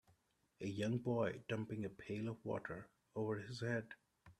[0.61, 3.87] A young boy dumping a pail of water over his head.